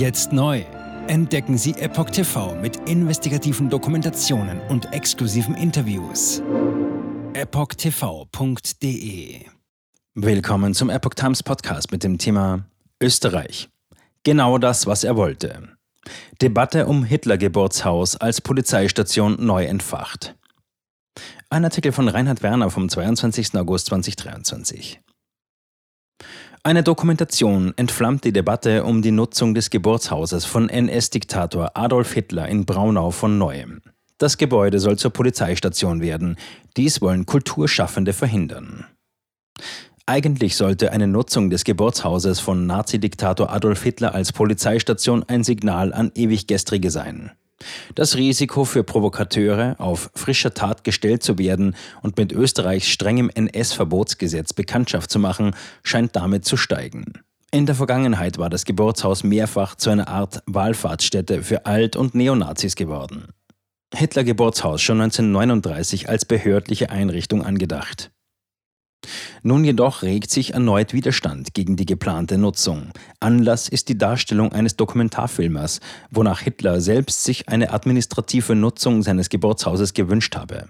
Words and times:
Jetzt 0.00 0.32
neu. 0.32 0.64
Entdecken 1.08 1.58
Sie 1.58 1.72
Epoch 1.72 2.08
TV 2.08 2.54
mit 2.54 2.88
investigativen 2.88 3.68
Dokumentationen 3.68 4.58
und 4.70 4.94
exklusiven 4.94 5.54
Interviews. 5.54 6.42
EpochTV.de 7.34 8.70
Willkommen 10.14 10.72
zum 10.72 10.88
Epoch 10.88 11.12
Times 11.12 11.42
Podcast 11.42 11.92
mit 11.92 12.02
dem 12.02 12.16
Thema 12.16 12.64
Österreich. 13.02 13.68
Genau 14.22 14.56
das, 14.56 14.86
was 14.86 15.04
er 15.04 15.16
wollte. 15.16 15.68
Debatte 16.40 16.86
um 16.86 17.04
Hitler-Geburtshaus 17.04 18.16
als 18.16 18.40
Polizeistation 18.40 19.36
neu 19.44 19.66
entfacht. 19.66 20.34
Ein 21.50 21.64
Artikel 21.66 21.92
von 21.92 22.08
Reinhard 22.08 22.42
Werner 22.42 22.70
vom 22.70 22.88
22. 22.88 23.54
August 23.56 23.88
2023. 23.88 24.98
Eine 26.62 26.82
Dokumentation 26.82 27.72
entflammt 27.76 28.24
die 28.24 28.34
Debatte 28.34 28.84
um 28.84 29.00
die 29.00 29.12
Nutzung 29.12 29.54
des 29.54 29.70
Geburtshauses 29.70 30.44
von 30.44 30.68
NS-Diktator 30.68 31.70
Adolf 31.74 32.12
Hitler 32.12 32.48
in 32.48 32.66
Braunau 32.66 33.12
von 33.12 33.38
neuem. 33.38 33.80
Das 34.18 34.36
Gebäude 34.36 34.78
soll 34.78 34.98
zur 34.98 35.10
Polizeistation 35.10 36.02
werden. 36.02 36.36
Dies 36.76 37.00
wollen 37.00 37.24
Kulturschaffende 37.24 38.12
verhindern. 38.12 38.84
Eigentlich 40.04 40.54
sollte 40.54 40.92
eine 40.92 41.06
Nutzung 41.06 41.48
des 41.48 41.64
Geburtshauses 41.64 42.40
von 42.40 42.66
Nazi-Diktator 42.66 43.50
Adolf 43.50 43.82
Hitler 43.82 44.14
als 44.14 44.30
Polizeistation 44.34 45.24
ein 45.26 45.44
Signal 45.44 45.94
an 45.94 46.12
Ewiggestrige 46.14 46.90
sein. 46.90 47.30
Das 47.94 48.16
Risiko 48.16 48.64
für 48.64 48.84
Provokateure, 48.84 49.76
auf 49.78 50.10
frischer 50.14 50.54
Tat 50.54 50.84
gestellt 50.84 51.22
zu 51.22 51.38
werden 51.38 51.74
und 52.02 52.16
mit 52.16 52.32
Österreichs 52.32 52.88
strengem 52.88 53.30
NS-Verbotsgesetz 53.30 54.52
Bekanntschaft 54.52 55.10
zu 55.10 55.18
machen, 55.18 55.54
scheint 55.82 56.16
damit 56.16 56.44
zu 56.44 56.56
steigen. 56.56 57.22
In 57.52 57.66
der 57.66 57.74
Vergangenheit 57.74 58.38
war 58.38 58.48
das 58.48 58.64
Geburtshaus 58.64 59.24
mehrfach 59.24 59.74
zu 59.74 59.90
einer 59.90 60.08
Art 60.08 60.42
Wallfahrtsstätte 60.46 61.42
für 61.42 61.66
Alt- 61.66 61.96
und 61.96 62.14
Neonazis 62.14 62.76
geworden. 62.76 63.24
Hitler 63.92 64.22
Geburtshaus 64.22 64.80
schon 64.80 65.00
1939 65.00 66.08
als 66.08 66.24
behördliche 66.24 66.90
Einrichtung 66.90 67.44
angedacht. 67.44 68.12
Nun 69.42 69.64
jedoch 69.64 70.02
regt 70.02 70.30
sich 70.30 70.54
erneut 70.54 70.92
Widerstand 70.92 71.54
gegen 71.54 71.76
die 71.76 71.86
geplante 71.86 72.36
Nutzung. 72.36 72.88
Anlass 73.20 73.68
ist 73.68 73.88
die 73.88 73.96
Darstellung 73.96 74.52
eines 74.52 74.76
Dokumentarfilmers, 74.76 75.80
wonach 76.10 76.40
Hitler 76.40 76.80
selbst 76.80 77.24
sich 77.24 77.48
eine 77.48 77.72
administrative 77.72 78.54
Nutzung 78.54 79.02
seines 79.02 79.28
Geburtshauses 79.28 79.94
gewünscht 79.94 80.36
habe. 80.36 80.66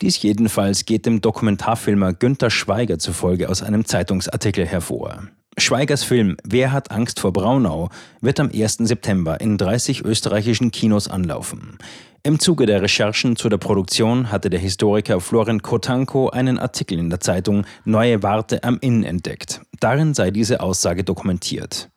Dies 0.00 0.22
jedenfalls 0.22 0.84
geht 0.84 1.06
dem 1.06 1.20
Dokumentarfilmer 1.20 2.12
Günther 2.12 2.50
Schweiger 2.50 2.98
zufolge 2.98 3.48
aus 3.48 3.62
einem 3.62 3.84
Zeitungsartikel 3.84 4.66
hervor. 4.66 5.24
Schweigers 5.58 6.02
Film 6.02 6.38
Wer 6.44 6.72
hat 6.72 6.90
Angst 6.90 7.20
vor 7.20 7.32
Braunau 7.32 7.90
wird 8.22 8.40
am 8.40 8.50
1. 8.52 8.78
September 8.80 9.40
in 9.40 9.58
30 9.58 10.02
österreichischen 10.02 10.70
Kinos 10.70 11.08
anlaufen. 11.08 11.76
Im 12.22 12.38
Zuge 12.38 12.64
der 12.64 12.80
Recherchen 12.80 13.36
zu 13.36 13.50
der 13.50 13.58
Produktion 13.58 14.32
hatte 14.32 14.48
der 14.48 14.60
Historiker 14.60 15.20
Florent 15.20 15.62
Kotanko 15.62 16.30
einen 16.30 16.58
Artikel 16.58 16.98
in 16.98 17.10
der 17.10 17.20
Zeitung 17.20 17.66
Neue 17.84 18.22
Warte 18.22 18.64
am 18.64 18.78
Inn 18.80 19.04
entdeckt. 19.04 19.60
Darin 19.78 20.14
sei 20.14 20.30
diese 20.30 20.60
Aussage 20.60 21.04
dokumentiert. 21.04 21.90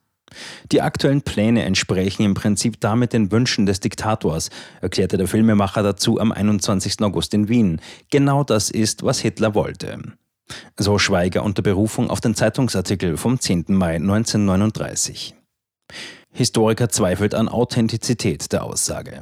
Die 0.72 0.81
aktuellen 0.81 1.22
Pläne 1.22 1.64
entsprechen 1.64 2.23
im 2.23 2.34
Prinzip 2.34 2.81
damit 2.81 3.14
den 3.14 3.31
Wünschen 3.31 3.66
des 3.66 3.80
Diktators, 3.80 4.50
erklärte 4.81 5.17
der 5.17 5.28
Filmemacher 5.28 5.81
dazu 5.81 6.19
am 6.19 6.34
21. 6.34 7.02
August 7.03 7.34
in 7.34 7.47
Wien. 7.47 7.80
Genau 8.09 8.44
das 8.44 8.69
ist, 8.69 9.03
was 9.03 9.19
Hitler 9.19 9.56
wollte. 9.56 10.00
So 10.77 10.99
Schweiger 10.99 11.43
unter 11.43 11.61
Berufung 11.61 12.09
auf 12.09 12.21
den 12.21 12.35
Zeitungsartikel 12.35 13.17
vom 13.17 13.39
10. 13.39 13.65
Mai 13.69 13.95
1939. 13.95 15.35
Historiker 16.31 16.89
zweifelt 16.89 17.33
an 17.33 17.47
Authentizität 17.47 18.51
der 18.51 18.63
Aussage. 18.63 19.21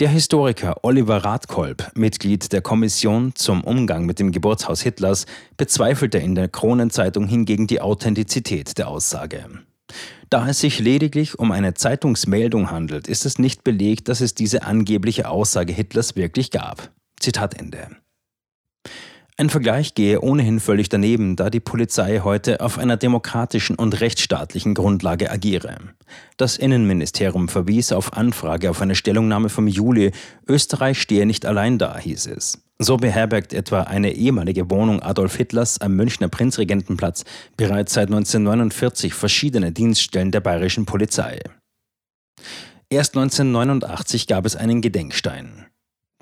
Der 0.00 0.08
Historiker 0.08 0.76
Oliver 0.82 1.18
Radkolb, 1.18 1.92
Mitglied 1.94 2.52
der 2.52 2.62
Kommission 2.62 3.34
zum 3.34 3.62
Umgang 3.62 4.06
mit 4.06 4.18
dem 4.18 4.32
Geburtshaus 4.32 4.80
Hitlers, 4.80 5.26
bezweifelte 5.58 6.18
in 6.18 6.34
der 6.34 6.48
Kronenzeitung 6.48 7.26
hingegen 7.28 7.66
die 7.66 7.82
Authentizität 7.82 8.78
der 8.78 8.88
Aussage. 8.88 9.44
Da 10.30 10.48
es 10.48 10.60
sich 10.60 10.78
lediglich 10.78 11.38
um 11.38 11.52
eine 11.52 11.74
Zeitungsmeldung 11.74 12.70
handelt, 12.70 13.08
ist 13.08 13.26
es 13.26 13.38
nicht 13.38 13.62
belegt, 13.62 14.08
dass 14.08 14.20
es 14.20 14.34
diese 14.34 14.62
angebliche 14.62 15.28
Aussage 15.28 15.72
Hitlers 15.72 16.16
wirklich 16.16 16.50
gab. 16.50 16.90
Zitat 17.18 17.58
Ende. 17.58 17.88
Ein 19.40 19.48
Vergleich 19.48 19.94
gehe 19.94 20.20
ohnehin 20.20 20.60
völlig 20.60 20.90
daneben, 20.90 21.34
da 21.34 21.48
die 21.48 21.60
Polizei 21.60 22.20
heute 22.22 22.60
auf 22.60 22.76
einer 22.76 22.98
demokratischen 22.98 23.74
und 23.74 23.98
rechtsstaatlichen 24.02 24.74
Grundlage 24.74 25.30
agiere. 25.30 25.78
Das 26.36 26.58
Innenministerium 26.58 27.48
verwies 27.48 27.90
auf 27.92 28.12
Anfrage 28.12 28.68
auf 28.68 28.82
eine 28.82 28.94
Stellungnahme 28.94 29.48
vom 29.48 29.66
Juli, 29.66 30.12
Österreich 30.46 31.00
stehe 31.00 31.24
nicht 31.24 31.46
allein 31.46 31.78
da, 31.78 31.96
hieß 31.96 32.26
es. 32.26 32.62
So 32.78 32.98
beherbergt 32.98 33.54
etwa 33.54 33.84
eine 33.84 34.12
ehemalige 34.12 34.68
Wohnung 34.68 35.00
Adolf 35.00 35.36
Hitlers 35.36 35.80
am 35.80 35.96
Münchner 35.96 36.28
Prinzregentenplatz 36.28 37.24
bereits 37.56 37.94
seit 37.94 38.08
1949 38.08 39.14
verschiedene 39.14 39.72
Dienststellen 39.72 40.32
der 40.32 40.40
bayerischen 40.40 40.84
Polizei. 40.84 41.40
Erst 42.90 43.16
1989 43.16 44.26
gab 44.26 44.44
es 44.44 44.54
einen 44.54 44.82
Gedenkstein. 44.82 45.69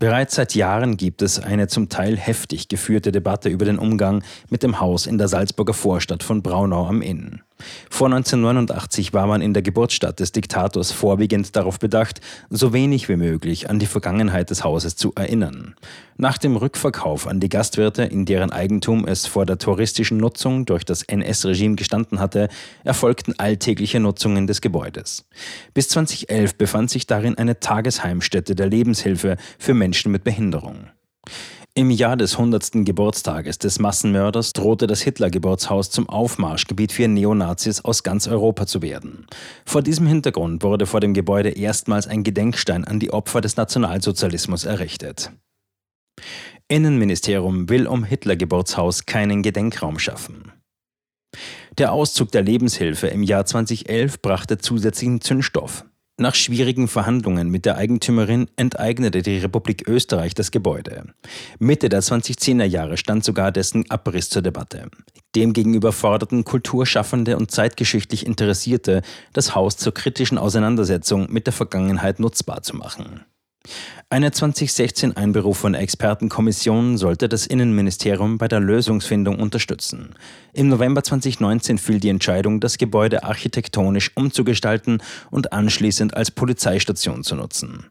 Bereits 0.01 0.37
seit 0.37 0.55
Jahren 0.55 0.97
gibt 0.97 1.23
es 1.23 1.41
eine 1.41 1.67
zum 1.67 1.89
Teil 1.89 2.17
heftig 2.17 2.69
geführte 2.69 3.11
Debatte 3.11 3.49
über 3.49 3.65
den 3.65 3.81
Umgang 3.81 4.23
mit 4.49 4.63
dem 4.63 4.79
Haus 4.79 5.07
in 5.07 5.19
der 5.19 5.27
Salzburger 5.27 5.75
Vorstadt 5.75 6.23
von 6.23 6.41
Braunau 6.41 6.87
am 6.87 7.03
Inn. 7.03 7.43
Vor 7.91 8.07
1989 8.07 9.13
war 9.13 9.27
man 9.27 9.43
in 9.43 9.55
der 9.55 9.63
Geburtsstadt 9.63 10.21
des 10.21 10.33
Diktators 10.33 10.93
vorwiegend 10.93 11.57
darauf 11.57 11.79
bedacht, 11.79 12.21
so 12.51 12.73
wenig 12.73 13.09
wie 13.09 13.17
möglich 13.17 13.69
an 13.69 13.79
die 13.79 13.87
Vergangenheit 13.87 14.51
des 14.51 14.65
Hauses 14.65 14.97
zu 14.97 15.13
erinnern. 15.15 15.75
Nach 16.17 16.39
dem 16.39 16.57
Rückverkauf 16.57 17.27
an 17.27 17.41
die 17.41 17.49
Gastwirte, 17.49 18.03
in 18.05 18.25
deren 18.25 18.51
Eigentum 18.51 19.07
es 19.07 19.27
vor 19.27 19.47
der 19.47 19.59
touristischen 19.59 20.19
Nutzung 20.19 20.67
durch 20.67 20.85
das 20.85 21.03
NS-Regime 21.03 21.77
gestanden 21.77 22.21
hatte, 22.21 22.49
erfolgten 22.85 23.35
alltägliche 23.39 24.01
Nutzungen 24.01 24.47
des 24.47 24.61
Gebäudes. 24.61 25.27
Bis 25.75 25.89
2011 25.89 26.57
befand 26.57 26.91
sich 26.91 27.07
darin 27.07 27.39
eine 27.39 27.61
Tagesheimstätte 27.61 28.55
der 28.55 28.69
Lebenshilfe 28.69 29.37
für 29.59 29.75
Menschen 29.75 30.13
mit 30.13 30.25
Behinderung. 30.25 30.89
Im 31.75 31.91
Jahr 31.91 32.17
des 32.17 32.33
100. 32.33 32.85
Geburtstages 32.85 33.59
des 33.59 33.79
Massenmörders 33.79 34.53
drohte 34.53 34.87
das 34.87 35.01
Hitler-Geburtshaus 35.03 35.91
zum 35.91 36.09
Aufmarschgebiet 36.09 36.91
für 36.91 37.07
Neonazis 37.07 37.85
aus 37.85 38.03
ganz 38.03 38.27
Europa 38.27 38.67
zu 38.67 38.83
werden. 38.83 39.27
Vor 39.65 39.83
diesem 39.83 40.07
Hintergrund 40.07 40.65
wurde 40.65 40.87
vor 40.87 41.01
dem 41.01 41.15
Gebäude 41.15 41.51
erstmals 41.51 42.09
ein 42.09 42.25
Gedenkstein 42.25 42.85
an 42.85 42.99
die 42.99 43.13
Opfer 43.13 43.41
des 43.41 43.57
Nationalsozialismus 43.57 44.65
errichtet. 44.65 45.31
Innenministerium 46.67 47.69
will 47.69 47.87
um 47.87 48.05
Hitler-Geburtshaus 48.05 49.07
keinen 49.07 49.43
Gedenkraum 49.43 49.99
schaffen. 49.99 50.53
Der 51.79 51.93
Auszug 51.93 52.33
der 52.33 52.43
Lebenshilfe 52.43 53.07
im 53.07 53.23
Jahr 53.23 53.47
2011 53.47 54.21
brachte 54.21 54.59
zusätzlichen 54.59 55.21
Zündstoff. 55.21 55.85
Nach 56.21 56.35
schwierigen 56.35 56.89
Verhandlungen 56.89 57.49
mit 57.49 57.65
der 57.65 57.77
Eigentümerin 57.77 58.51
enteignete 58.57 59.23
die 59.23 59.39
Republik 59.39 59.87
Österreich 59.87 60.35
das 60.35 60.51
Gebäude. 60.51 61.05
Mitte 61.61 61.89
der 61.89 62.03
2010er 62.03 62.65
Jahre 62.65 62.97
stand 62.97 63.23
sogar 63.23 63.53
dessen 63.53 63.89
Abriss 63.89 64.29
zur 64.29 64.43
Debatte. 64.43 64.91
Demgegenüber 65.37 65.93
forderten 65.93 66.43
Kulturschaffende 66.43 67.37
und 67.37 67.53
zeitgeschichtlich 67.53 68.27
Interessierte, 68.27 69.03
das 69.33 69.55
Haus 69.55 69.77
zur 69.77 69.95
kritischen 69.95 70.39
Auseinandersetzung 70.39 71.31
mit 71.31 71.47
der 71.47 71.53
Vergangenheit 71.53 72.19
nutzbar 72.19 72.63
zu 72.63 72.75
machen. 72.75 73.25
Eine 74.11 74.33
2016 74.33 75.17
einberufene 75.17 75.79
Expertenkommission 75.79 76.97
sollte 76.97 77.29
das 77.29 77.47
Innenministerium 77.47 78.39
bei 78.39 78.49
der 78.49 78.61
Lösungsfindung 78.61 79.39
unterstützen. 79.39 80.15
Im 80.55 80.69
November 80.69 81.05
2019 81.05 81.79
fiel 81.79 82.01
die 82.01 82.09
Entscheidung, 82.09 82.61
das 82.61 82.79
Gebäude 82.79 83.25
architektonisch 83.25 84.13
umzugestalten 84.15 85.03
und 85.31 85.53
anschließend 85.53 86.17
als 86.17 86.31
Polizeistation 86.31 87.23
zu 87.23 87.37
nutzen. 87.37 87.87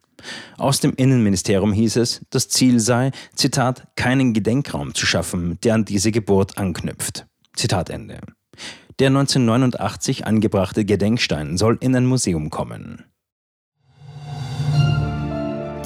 Aus 0.58 0.80
dem 0.80 0.94
Innenministerium 0.96 1.72
hieß 1.74 1.98
es, 1.98 2.22
das 2.32 2.50
Ziel 2.50 2.80
sei, 2.80 3.12
Zitat, 3.36 3.88
keinen 3.96 4.34
Gedenkraum 4.34 4.96
zu 4.96 5.06
schaffen, 5.06 5.60
der 5.64 5.76
an 5.76 5.86
diese 5.86 6.12
Geburt 6.12 6.58
anknüpft. 6.58 7.28
Zitat 7.56 7.90
Ende. 7.90 8.20
Der 9.00 9.10
1989 9.10 10.26
angebrachte 10.26 10.84
Gedenkstein 10.84 11.58
soll 11.58 11.78
in 11.80 11.96
ein 11.96 12.08
Museum 12.08 12.50
kommen. 12.50 13.04